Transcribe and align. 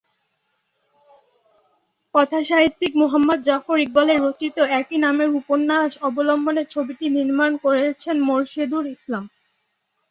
কথাসাহিত্যিক 2.15 2.93
মুহম্মদ 3.01 3.39
জাফর 3.47 3.77
ইকবাল 3.79 4.09
রচিত 4.19 4.57
একই 4.79 4.97
নামের 5.05 5.29
উপন্যাস 5.39 5.91
অবলম্বনে 6.07 6.63
ছবিটি 6.73 7.05
নির্মাণ 7.17 7.51
করেন 7.63 7.87
মোরশেদুল 8.27 8.85
ইসলাম। 8.95 9.23